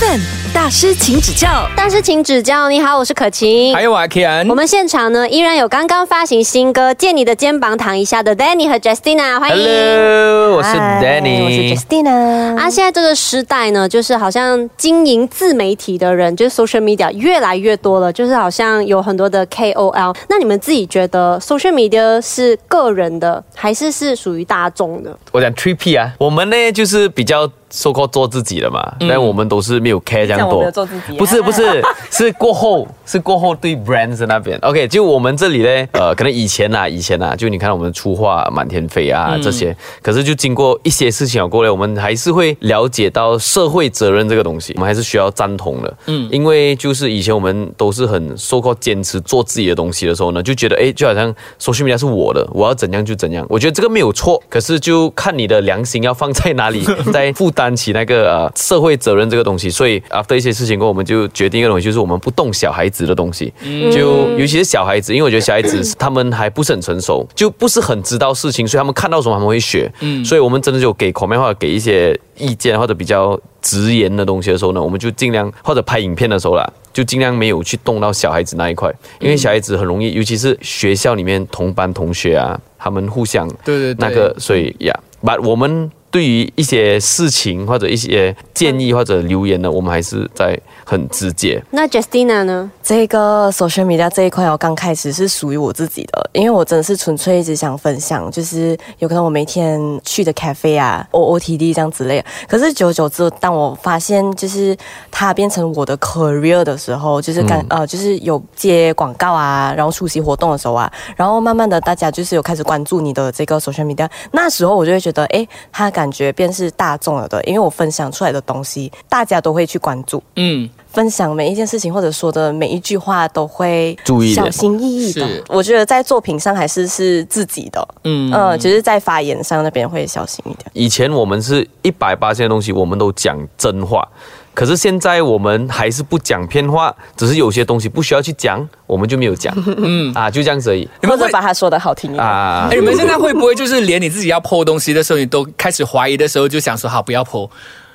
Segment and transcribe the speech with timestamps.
[0.00, 0.20] Eleven
[0.54, 1.68] 大师，请指教。
[1.76, 2.70] 大师，请指教。
[2.70, 3.74] 你好，我是可晴。
[3.74, 4.48] 还有啊，Kian。
[4.48, 9.62] 我们现场呢，依然有刚刚发行新歌《借你的肩膀躺一下》的 Danny 和 Justina，欢迎。
[9.62, 12.56] Hello，我是 Danny，我是 Justina。
[12.56, 20.16] 啊，现在这个时代呢，就是好像经营自媒体的人，就是 social media 越来越多了，就是好像有很多的 KOL。
[20.30, 25.16] 那你们自己觉得 social media 是个人的，还是是属于大众的？
[25.30, 27.50] 我讲 Three P 啊，我们呢就是比较。
[27.70, 30.70] So called 做自己的嘛，但我们都是没有 care 这样多。
[30.70, 34.56] 做、不是不是， 是过后是过后对 brands 那边。
[34.62, 45.96] OK，就我们这里呢，呃，可能以前啊，以前啊，就你看我们出画满天飞啊这些，可是就经过一些事情过来，我们还是会了解到社会责任这个东西，我们还是需要赞同的。
[46.06, 53.44] 嗯，因为就是以前我们都是很受够坚持做自己的东西的时候呢，就觉得哎，就好像 social media 是我的，我要怎样就怎样。
[53.48, 58.30] 我觉得这个没有错，可是就看你的良心要放在哪里， 在负担起那个。
[58.30, 63.52] 呃社会责任这个东西，所以 after 一些事情过后，我们就决定一个东西，就是我们不动小孩子的东西。
[63.62, 69.90] 嗯，就尤其是小孩子，因为我觉得小孩子 他们还不是很成熟，就不是很知道事情，所以他们看到什么他们会学。
[70.00, 85.90] 嗯，所以我们真的就给口面或者给一些意见或者比较直言的东西的时候呢，我们就尽量或者拍影片的时候啦，就尽量没有去动到小孩子那一块，因为小孩子很容易，尤其是学校里面同班同学啊，他们互相对对那个，所以呀，把我们。
[86.12, 90.58] 对于一些事情或者一些建议或者留言呢，我们还是在
[90.90, 91.62] 很直接。
[91.70, 92.68] 那 Justina 呢？
[92.82, 102.24] 这个 social media 这一块，我刚开始是属于我自己的，因为我真的是纯粹一直想分享，就是有可能我每天去的 cafe 啊，O O T D 这样之类。
[102.48, 104.76] 可是久久之后，当我发现就是
[105.12, 120.20] 它变成我的 career 的时候，就是刚、呃，就是有接广告啊，然后出席活动的时候啊，然后慢慢的大家就是有开始关注你的这个 social media，那时候我就会觉得，哎，它感觉便是大众了的，因为我分享出来的东西，大家都会去关注。
[120.34, 120.68] 嗯。
[120.92, 125.26] 分享每一件事情或者说的每一句话都会注意小心翼翼的。
[125.48, 130.70] 我觉得在作品上还是是自己的，嗯嗯，就是在发言上那边会小心一点。
[130.72, 134.06] 以前我们是一百八千的东西，我们都讲真话，
[134.52, 139.54] 可是现在我们还是不讲偏话，只是有些东西不需要去讲，我们就没有讲。
[139.78, 140.88] 嗯啊，就这样子而已。
[141.00, 142.68] 你们会把它说的好听一点啊。
[142.70, 147.48] 哎，你们现在会不会就是连你自己要泼东西的时候，你都开始怀疑的时候，就想说好不要破？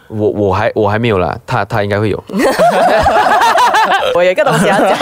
[0.07, 2.23] 我我还我还没有啦，他他应该会有。
[4.13, 4.97] 我有一个东西要讲，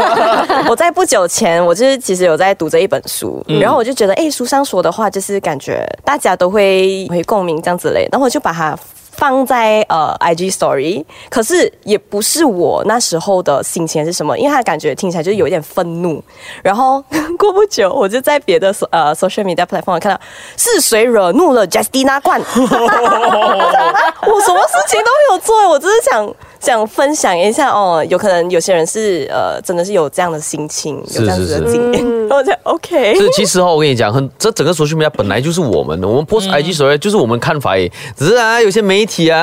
[0.67, 8.77] 我在不久前，我就是其实有在读这一本书，然后我就觉得，哎，书上说的话就是感觉大家都会会共鸣这样子嘞，然后我就把它。
[9.23, 16.21] 放在呃 IG Story，可是也不是我那时候的心情是什么，因为他感觉听起来就有一点愤怒。
[16.61, 17.01] 然后
[17.39, 20.19] 过不久，我就在别的呃 social media platform 看到
[20.57, 26.35] 是谁惹怒了 Justina 冠， 我什么事情都没有做，我只是想。
[26.63, 33.13] 想分享一下哦，有可能有些人是呃，真的是有这样的心情，有这样子的经验，我就 OK。
[33.15, 39.41] 是，其实哦，我跟你讲，很这整个社群媒体本来就是我们的，我们 post IG 所谓就是我们看法也，只是啊，有些媒体啊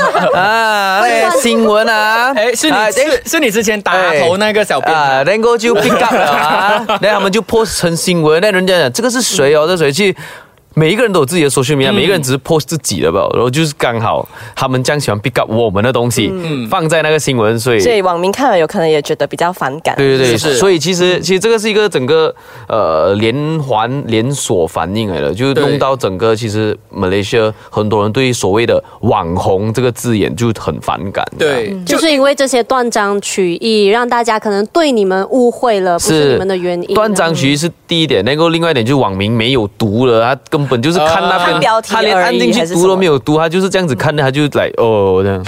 [0.34, 9.92] 啊，那些新闻啊，哎，是你是是你之前打头那个小编啊，然后就 pick up 了啊， 然后他们就 post 成新闻，那人家讲这个是谁哦，这谁？
[9.92, 10.16] 去？
[10.78, 16.30] 每一个人都有自己的 social media，每一个人只是 post 自己的吧，然后就是刚好他们这样喜欢 pick up 我们的东西，
[16.68, 19.96] 放在那个新闻，所以所以网民看了有可能也觉得比较反感。
[19.96, 22.34] 对对对，是所以其实其实这个是一个整个
[22.68, 31.26] 呃连环连锁反应来的，就是弄到整个其实 Malaysia 很多人对所谓的网红这个字眼就很反感。
[31.38, 36.94] 对，就是因为这些断章取义，让大家可能对你们误会了，不是你们的原因。
[36.94, 45.42] 断章取义是第一点，那个另外一点就是网民没有读了，他根本就是看那边，他连按进去读都没有读，他就是这样子看的，他就来哦这样。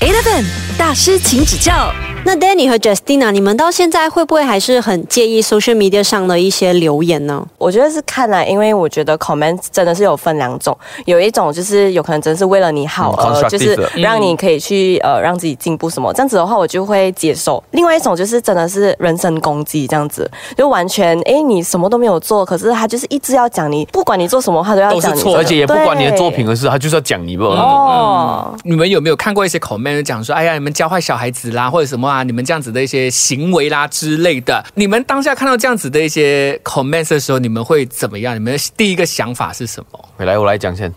[0.00, 0.44] Eleven
[0.78, 1.92] 大师，请指教。
[2.24, 7.46] 那 Danny 和 Justina，你们到现在会不会还是很介意 social media 上的一些留言呢？
[7.56, 10.76] 我觉得是看啊，因为我觉得 comment 真的是有分两种，
[11.06, 17.62] 有一种就是有可能真的是为了你好，呃，就是让你可以去呃让自己进步什么，这样子的话我就会接受。
[17.70, 27.44] 另外一种就是真的是人身攻击这样子，就完全哎你什么都没有做，可是他就是一直要讲你，不管你做什么他都要讲你，而且也不管你的作品的事，他就是要讲你不？
[27.44, 32.22] 哦，你们有没有看过一些 comment 讲说，哎呀你们教坏小孩子啦，或者什么啊？
[32.22, 38.34] 你们这样子的一些行为啦之类的，你们当下看到这样子的一些 comments 的时候，你们会怎么样？
[38.34, 40.08] 你们的第一个想法是什么？
[40.16, 40.92] 回来 我来讲先。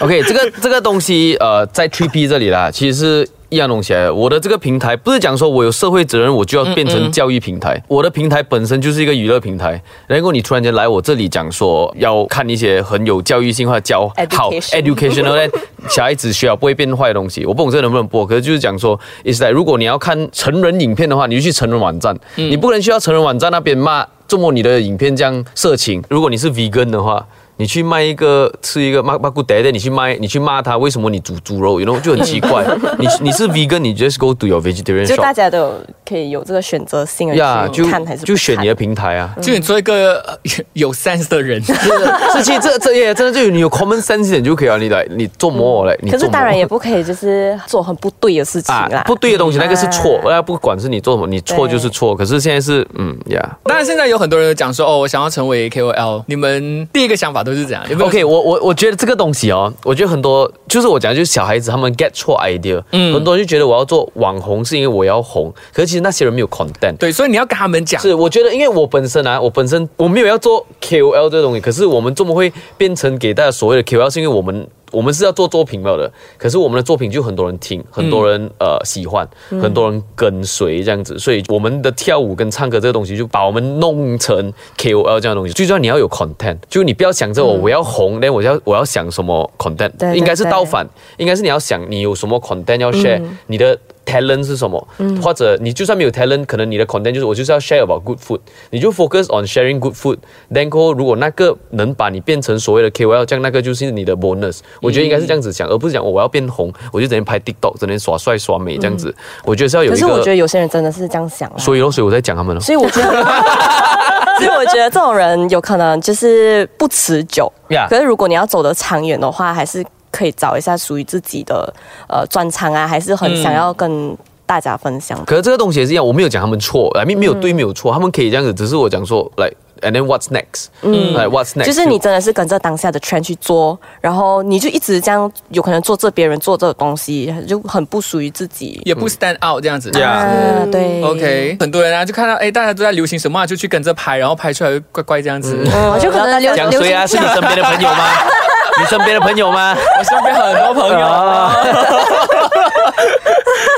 [0.00, 4.14] OK，这个这个东西呃，在 T P 这里啦，其实是一样东西来的。
[4.14, 7.82] 我的这个平台不是讲说我有社会责任，我就要变成教育平台。
[7.88, 9.80] 我的平台本身就是一个娱乐平台。
[10.06, 15.52] 然后你突然间来我这里讲说要看一些很有教育性或者教好 Education educational 呢，
[15.88, 17.44] 小孩子需要不会变坏的东西。
[17.44, 26.02] 我不懂这能不能播，可是就是讲说，is like 如果你要看成人影片的话，你就去成人网站，你不能去到成人网站那边骂，这么你的影片这样色情。
[26.08, 27.26] 如果你是 vegan 的话。
[27.58, 32.64] 你去卖一个吃一个骂骂古德的，你去卖你去骂他，为什么你煮猪肉，you know 就很奇怪。
[32.98, 39.34] 你你是 vegan，你 just go to your vegetarian 就大家都有可以有这个选择性呀，的就去看还是就选你的平台啊。
[39.40, 40.38] 就你做一个呃
[40.74, 41.62] 有 sense 的人，
[42.34, 44.78] 这其实这这也真的就你有 common sense 就可以了。
[44.78, 48.98] 你来你做魔我来，你做魔可是当然也不可以就是做很不对的事情啦。
[48.98, 52.14] 啊不对的东西，那个是错，啊那不管是你做什么，你错就是错。
[52.14, 53.58] 可是现在是嗯呀。
[53.64, 57.82] 当然现在有很多人讲说哦，我想要成为 KOL，你们第一个想法都是这样。
[57.88, 66.96] 有没有 OK，我我我觉得这个东西哦，我觉得很多就是我讲就是小孩子他们 get 错 idea，嗯，很多人就觉得我要做网红是因为我要红，可是其实那些人没有 content。
[66.98, 79.28] 对，所以你要跟他们讲，是，我觉得因为我本身啊，我本身我没有要做 KOL 这个东西，可是我们这么会变成给大家所谓的 KOL，是因为我们我们是要做作品没有的，可是我们的作品就很多人听，很多人、呃喜欢，
[79.60, 85.52] 很多人跟随这样子，所以我们的跳舞跟唱歌这个东西就把我们弄成 KOL 这样的东西。
[85.52, 94.88] 最重要你要有 content，就你不要想着我我要红，那、我要我要想什么 content，对对应该是倒反，应该是你要想你有什么 content 要 share，、你的 talent 是什么，
[95.20, 98.38] 或者你就算没有 talent，可能你的 content 就是我就是要 share about good food，
[98.70, 100.16] 你就 focus on sharing good food。
[100.50, 104.60] then 过后如果那个能把你变成所谓的 KOL，这样那个就是你的 bonus。
[104.80, 109.14] 我觉得应该是这样子想，而不是讲、哦我要变红，我就整天拍 TikTok，整天耍帅耍美这样子。
[109.44, 111.58] 我觉得是要有一可是我觉，得有些人真的是这样想啊。
[111.58, 112.60] 所以咯，所以我在讲他们了。
[112.60, 113.10] 所以我觉得，
[114.38, 117.52] 所以我觉得这种人有可能就是不持久。
[117.90, 121.72] 可是如果你要走得长远的话，还是可以找一下属于自己的
[122.08, 125.24] 呃专长啊，还是很想要跟大家分享的。
[125.24, 129.50] 可是这个东西也是一样，我没有讲他们错 mean 没有对没有错，他们可以这样子，只是我讲说来。
[129.82, 130.68] And then what's next？
[130.80, 131.66] 嗯，like what's next？
[131.66, 138.80] 就是你真的是跟着当下的 trend 去做，然后你就一直这样，有可能做这别人做这个东西，就很不属于自己。
[138.86, 139.90] 也不 stand out 这样子。
[139.90, 145.54] Yeah 啊，对 OK，很多人啊就看到哎，大家都在流行什么、啊，就去跟着拍，然后拍出来怪怪这样子。
[145.66, 147.06] 嗯就可能流讲谁啊？
[147.06, 148.08] 是你身边的朋友吗？
[148.78, 149.74] 你身边的朋友吗？
[149.98, 151.06] 我身边很多朋友。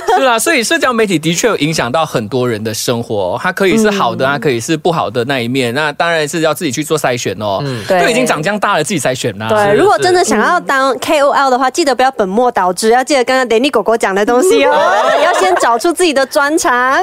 [0.19, 5.73] 是啦，所以社交媒体的确有影响到很多人的生活哦、它可以是好的，它可以是不好的那一面。
[5.75, 7.63] 那当然是要自己去做筛选哦。
[7.87, 9.49] 对都已经长这样大了，自己筛选啦。
[9.49, 14.75] 对，如果真的想要当 KOL 的话，记得不要本末倒置，要记得刚刚 Danny 狗狗讲的东西哦，
[15.25, 17.01] 要先找出自己的专长。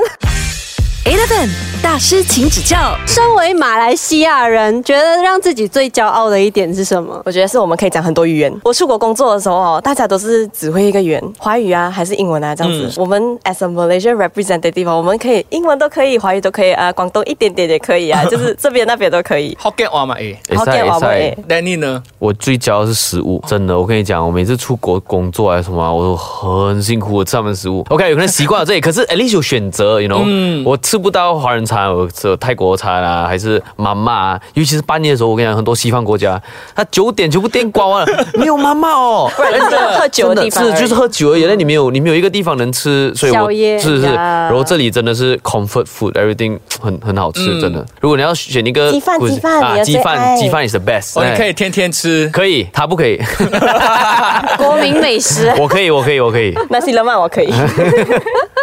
[1.05, 1.47] Eleven
[1.83, 2.97] 大师，请指教。
[3.05, 7.21] 身为马来西亚人，觉得让自己最骄傲的一点是什么？
[7.23, 8.51] 我觉得是我们可以讲很多语言。
[8.63, 12.91] 我出国工作的时候哦，大家都是只会一个语言，华语啊还是英文啊这样子。
[12.99, 19.55] 我们 as a Malaysia representative，我们可以英文都可以，华语都可以啊，广东一点点也可以啊， 就是这边那边都可以。
[19.61, 22.01] Hokkien 话嘛，哎好见我嘛诶，，Danny 呢？
[22.17, 27.85] 我最骄傲的是食物，真的，我跟你讲，我每次出国工作还是什么啊，我都很辛苦，我吃他们食物。
[27.91, 36.41] OK，有可能习惯了这里，可是 at least 有选择，you know，、我吃不到华人餐，我吃泰国餐啊，还是妈妈啊，尤其是半夜的时候，我跟你讲，很多西方国家，
[36.75, 47.85] 他九点全部店关完了，没有妈妈哦， 喝酒的地方是就是喝酒而已，那你没有你没有一个地方能吃，所以我是是，然后这里真的是 comfort food，everything 很很好吃，真的。
[48.01, 52.29] 如果你要选一个鸡饭鸡饭鸡饭鸡饭 is the best，哦，你哎可以天天吃。
[52.33, 53.19] 可以，他不可以。
[54.57, 55.51] 国民美食。
[55.57, 56.53] 我可以，我可以，我可以。
[56.69, 57.51] 那西勒曼我可以。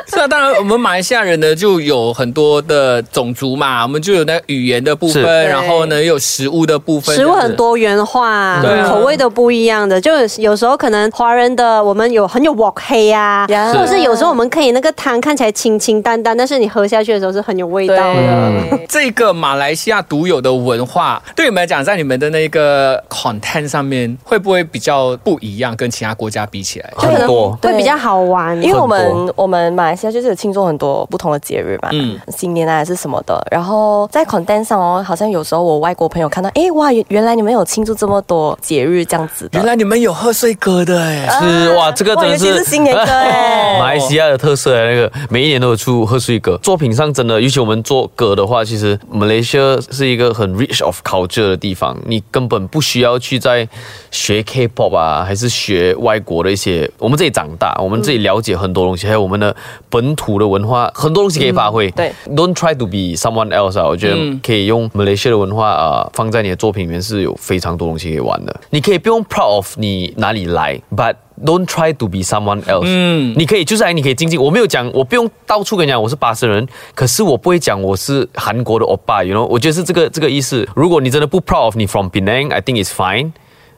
[0.06, 10.00] 是啊，当然我们马来西亚人呢就有很多的种族嘛，我们就有那语言的部分，然后呢又有食物的部分，食物很多元化，对啊口味都不一样的。
[10.00, 18.78] 就是有时候可能华人的我们有很有 wok 黑啊，呀或者是有时候我们可以那个汤看起来清清淡淡，但是你喝下去的时候是很有味道的。
[18.88, 25.74] 这个马来西亚独有的文化，对你们来讲，在你们的那个 content 上面，会不会比较不一样？
[25.74, 27.58] 跟其他国家比起来，很多。
[27.60, 33.40] 会比较好玩，因为我们我们马来西亚就是有庆祝很多不同的节日嘛，嗯新年啊还是什么的。
[33.50, 39.66] 然后在 content 上哦，好像有时候我外国朋友看到，哎哇，原原来你们有庆祝这么多节日这样子的原。
[39.66, 46.58] 来你们有贺岁歌的哎，是哇，这个真的哇尤其是新年歌哎 马来西亚的特色那个，每一年都有出贺岁歌。
[46.62, 53.68] 作品上真的，尤其我们做歌的话，其实马来西亚是一个很 rich of culture 的地方，你根本不需要去在
[54.10, 56.90] 学 K-pop 啊，还是学外国的一些。
[56.98, 59.54] 我们这里长大，我们这里了解很多东西，还有我们的
[59.88, 61.90] 本土的文化，很多东西可以发挥。
[62.02, 68.60] 对，Don't try to be someone else 啊，我觉得可以用马来西亚的文化啊、放在你的作品里面是有非常多东西可以玩的。
[68.70, 72.84] 你可以不用 proud of 你哪里来，but don't try to be someone else。
[72.84, 80.68] 嗯嗯，你可以就是哎，你可以静静，我没有讲，我不用到处跟你讲我是巴生人，可是我不会讲我是韩国的欧巴，you know，我觉得是这个这个意思。
[80.74, 83.32] 如果你真的不 proud of 你 from Penang，I think it's fine。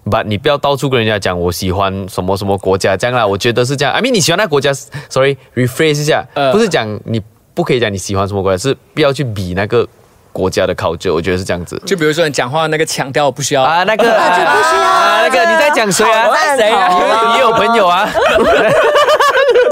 [0.06, 3.94] But 你不要到处跟人家讲我喜欢什么什么国家这样啦，我觉得是这样。
[3.94, 4.70] I mean 你喜欢那国家
[5.08, 7.22] ，sorry，rephrase 一下，呃不是讲你
[7.54, 9.86] 不可以讲你喜欢什么国家，是不要去比那个
[10.32, 11.80] 国家的 culture，我觉得是这样子。
[11.86, 16.28] 就比如说你讲话那个腔调不需要啊，那个啊，就不需要啊，那个你在讲谁啊？
[16.56, 18.10] 谁啊你有朋友啊？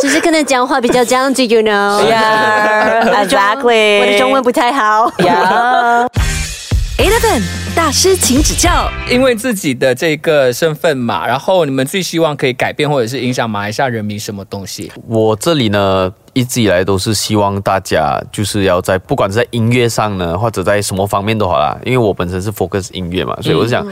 [0.00, 5.10] 只是可能讲话比较这样子，you know？Yeah，exactly 我的中文不太好。
[5.18, 6.06] Yeah.
[6.98, 7.42] Eleven
[7.75, 8.91] 大师，请指教。
[9.11, 14.93] 因为自己的这个身份嘛，然后你们最希望可以改变或者是影响马来西亚人民什么东西？
[15.09, 23.87] 我这里呢，一直以来都是希望大家就是要在不管是在音乐上呢，或者在什么方面都好啦，因为我本身是 focus 音乐嘛，所以我是想，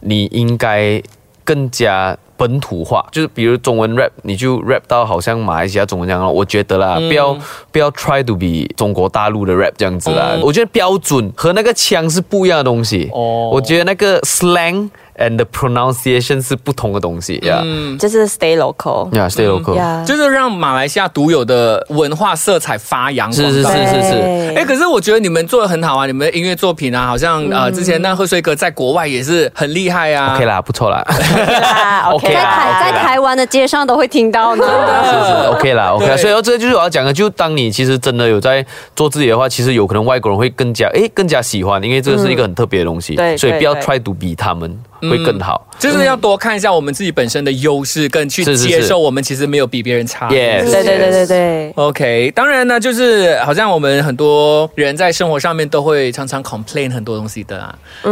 [0.00, 1.00] 你应该
[1.50, 2.16] 更加。
[2.40, 6.32] 本土化就是，比如中文 rap，你就 rap 到好像马来西亚中文这样咯。
[6.32, 7.36] 我觉得啦，不要
[7.70, 10.38] 不要 try to be 中国大陆的 rap 这样子啦。
[10.42, 13.10] 我觉得标准和那个腔是不一样的东西。
[13.12, 14.88] 哦我觉得那个 slang
[15.20, 17.62] and the pronunciation 是不同的东西呀。
[17.98, 19.14] 就是 stay local.
[19.14, 19.78] 呀，stay local。
[19.78, 20.04] Yeah.
[20.04, 23.50] 就是让马来西亚独有的文化色彩发扬光大。
[23.50, 24.10] 是是是是是。
[24.14, 30.34] 对哎，可是我觉得你们做的很好啊，你们的音乐作品啊，好像呃之前那贺岁歌在国外也是很厉害啊。
[30.34, 31.04] OK 啦，不错啦。
[31.06, 34.64] 啦 OK 在啦台在台湾的街上都会听到呢。
[35.04, 36.16] 是是 OK 啦，OK 啦。
[36.16, 38.64] 所以这就是我要讲的，就当你其实真的有在
[38.96, 43.14] 做自己的话，其实有可能外国人会更加哎更加喜欢，因为这个是一个很特别的东西。
[43.14, 44.78] 对所以不要对 try to 比他们
[45.10, 45.66] 会更好。
[45.78, 50.28] 就是要多看一下我们自己本身的优势，跟去接受我们其实没有比别人差。
[50.28, 51.72] Yes 对对对对对。
[51.76, 57.74] OK，当然呢，就是好像我们很多人在生活上面都会常常 complain 很多东西的啊，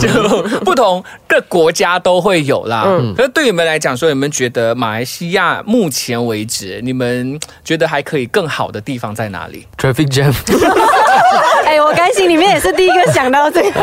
[0.00, 0.08] 就
[0.60, 2.84] 不同的国家都会有啦。
[3.16, 10.34] 可是对你们来讲说，你们觉得马来西亚目前为止，你们觉得还可以更好的地方在哪里？Traffic jam，
[11.64, 13.80] 哎，我刚心里面也是第一个想到这个。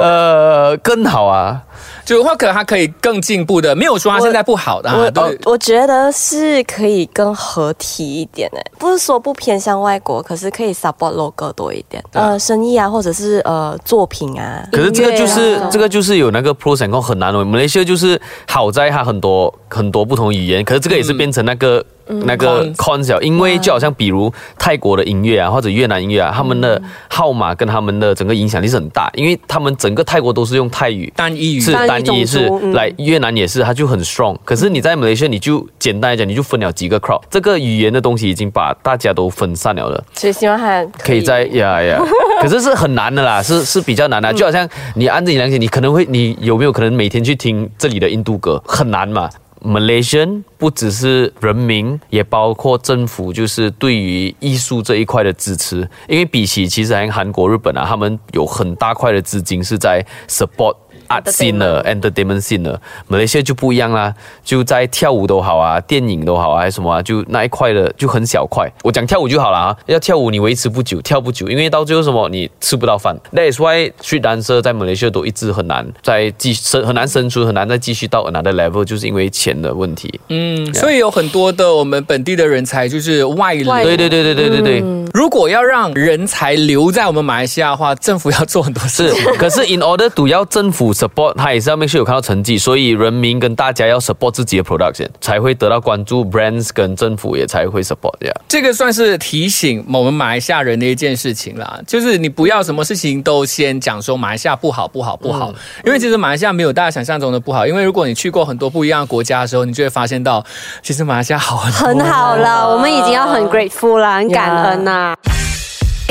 [0.00, 1.62] 呃，更好啊。
[2.04, 12.02] 就或可他可以更进步的，没有说他现在不好的、啊，我对我我觉得是可以更合体一点诶，不是说不偏向外国，可是可以 support local 多一点。
[12.12, 14.66] 呃，生意啊，或者是呃作品啊。
[14.72, 17.44] 可是这个就是这个就是有那个 pros and cons 很难哦。
[17.44, 21.84] 马来西亚就是好在它很多很多不同语言，可是这个也是变成那个。
[22.24, 34.36] 那个了因为就好像比如泰国的音乐啊，或者越南音乐啊，他们的号码跟他们的整个影响力是很大，因为他们整个泰国都是用泰语，单一语是单一是来越南也是，它就很 strong。
[34.44, 40.04] 可是你在马来西亚，你就简单来讲，你就分了几个 crowd，这个语言的东西已经把大家都分散了的。
[40.14, 42.00] 所以希望还可以在呀呀，
[42.42, 44.32] 可是是很难的啦，是是比较难的。
[44.32, 48.62] 就好像你按着你良心，你可能会，你有没有可能每天去听这里的印度歌？
[48.66, 49.28] 很难嘛。
[49.62, 55.88] Malaysian 不只是人民，也包括政府，就是对于艺术这一块的支持。
[56.08, 60.74] 因为比起其实像韩国、日本啊，他们有很大块的资金是在 support
[61.10, 62.80] art scene 的 entertainment scene 的。
[63.08, 68.70] 马来西亚就不一样啦，就在跳舞都好啊，电影都好啊，还是什么啊，就那一块的就很小块。
[68.82, 73.16] 我讲跳舞就好了啊，要跳舞你维持不久，跳不久，因为到最后什么你吃不到饭。
[73.32, 80.20] That is why street dancer 在马来西亚都一直很难再继生很难生存，很难再继续到 another level，就是因为钱的问题。
[80.28, 83.68] 嗯，所以有很多的我们本地的人才就是外流。
[83.68, 84.84] 外对对对对对对对。
[85.12, 98.36] 如果要让人才留在我们马来西亚的话，政府要做很多事是。，可是 in order to 要政府 support，他也是要 make sure 有看到成绩，所以人民跟大家要 support 自己的 production，才会得到关注，brands 跟政府也才会 support 这样。
[98.48, 105.52] 这个算是提醒我们马来西亚人的一件事情啦，就是你不要什么事情都先讲说马来西亚不好不好不好，
[105.84, 110.44] 因为其实马来西亚没有大家想象中的不好，因为如果你去过很多不一样的国家的时候，你就会发现到，
[110.82, 112.00] 其实马来西亚好很多。
[112.00, 115.14] 很好了，我们已经要很 grateful 了，很感恩呐、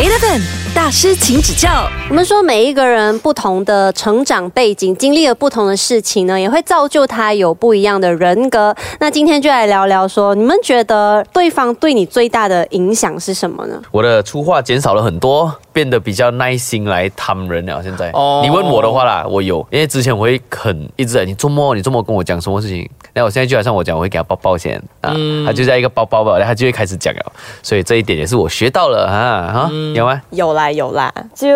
[0.09, 0.41] Eleven
[0.73, 1.87] 大师，请指教。
[2.09, 8.75] 我们说每一个人不同的成长背景，经历了不同的事情呢，也会造就他有不一样的人格。
[8.99, 13.79] 那今天就来聊聊说，你们觉得对方对你最大的影响是什么呢？
[13.91, 17.81] 我的粗话减少了很多，变得比较耐心来谈人了。
[17.81, 27.31] 现在，哦你问我的话啦，我有，因为之前我会很一直在你周末你周末跟我讲什么事情，那我现在就好像我讲，我会给他包包先啊，他就在一个包包吧，然后他就会开始讲了，
[27.63, 30.21] 所以这一点也是我学到了啊哈，有吗？
[30.31, 31.47] 有啦有啦，就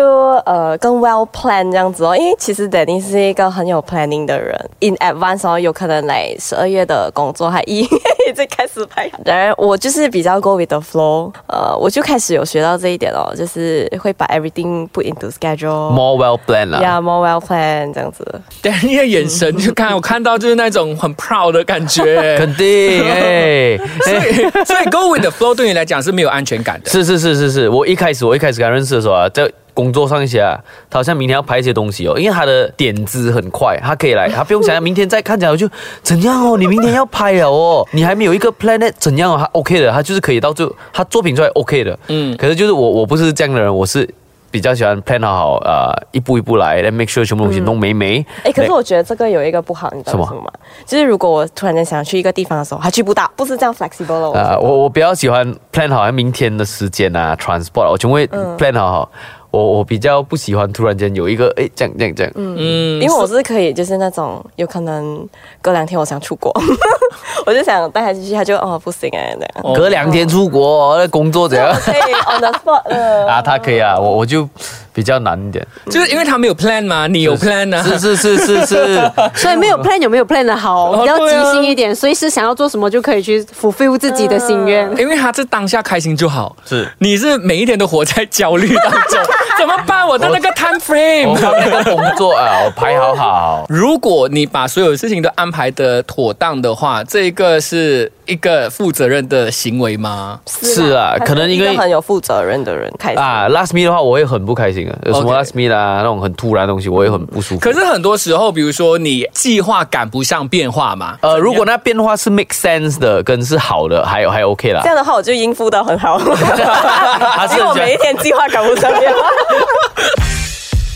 [0.46, 7.98] 呃更 well plan 这样子哦，因为其实 Danny 是一个很有 planning 的人，in advance 哦，有可能来十二月的工作还一月
[8.30, 15.90] 已经开始拍，当然我就是比较 go with the flow，呃，我就开始有学到这一点哦，就是会把 everything put into schedule。
[15.92, 16.80] more well planned 啦。
[16.80, 18.24] Yeah, more well planned 这样子。
[18.62, 22.38] 对，你的眼神就看我看到就是那种很 proud 的感觉。
[22.38, 26.90] 肯定，哎，所以，所以 go with the flow 对你来讲是没有安全感的。
[26.90, 30.56] 是是是是是，我一开始我一开始刚认识的时候啊，在工作上一些啊，
[30.88, 35.68] 他好像明天要拍一些东西哦，因为他的点子很快，他可以来，他不用想明天再看起来我就
[36.02, 44.08] 怎样哦，你明天要拍了哦，你还没有一个 planet 怎样哦，他 OK 的，他就是可以到最后他作品出来 OK 的，嗯嗯，可是就是我我不是这样的人，我是。
[44.54, 48.24] 比较喜欢 plan 好好，呃，一步一步来，来 make sure 全部东西弄美美。
[48.44, 50.50] 哎，可是我觉得这个有一个不好，你知道什么为什么吗？
[50.86, 54.30] 就是如果我突然间想去一个地方的时候，还去不到，不是这样 flexible 了。
[54.30, 59.10] 呃，我我比较喜欢 plan 好像明天的时间啊，transport，我全部会 plan 好好。
[59.54, 63.00] 我我比较不喜欢突然间有一个哎这样这样这样，嗯。
[63.00, 65.26] 因为我是可以，就是那种有可能
[65.62, 66.52] 隔两天我想出国，
[67.46, 69.50] 我就想带他进去，他就哦不行哎这样。
[69.62, 69.74] 哦。
[69.74, 71.72] 隔两天出国，那工作怎样？
[71.80, 72.82] 可以 on the spot
[73.28, 74.48] 啊，他可以啊，我我就
[74.94, 75.66] 比较难一点。
[75.90, 77.82] 就是因为他没有 plan 嘛，你有 plan 啊。
[77.82, 84.88] 是是是是是， 所以没有 plan 有没有 plan 的好，哦比较即兴一点，随时想要做什么就可以去 fulfill 自己的心愿。
[84.96, 89.20] 因为他是当下开心就好，是你是每一天都活在焦虑当中，
[89.58, 90.06] 怎么办？
[90.06, 91.40] 我的那个 time 我 frame。
[91.42, 93.66] 把那个工作啊，我排好好。
[93.68, 100.38] 如果你把所有事情都安排的妥当的话，这一个是一个负责任的行为吗？
[100.46, 103.18] 是啊，可能因为很有负责任的人开心。
[103.22, 104.98] 啊，last me 的话，我会很不开心的。
[105.06, 107.60] 有什么 last me 啊，那种很突然的东西，我也很不舒服。
[107.60, 114.88] 可是很多时候，比如说你计划赶不上变化嘛，呃，如果那变化是 make sense 的，跟是好的，还有还 OK 啦这。
[114.88, 116.18] 样的话，我就应付的很好，
[117.36, 119.20] 他是因为我每一天计划赶不上变化。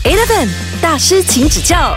[0.03, 0.49] Eleven
[0.81, 1.95] 大师，请指教。